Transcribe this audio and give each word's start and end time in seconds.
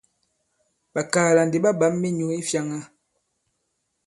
Ɓàkaala 0.93 1.41
ndi 1.45 1.57
ɓa 1.63 1.71
ɓǎm 1.79 1.93
minyǔ 2.01 2.25
i 2.39 2.41
fyāŋā. 2.49 2.79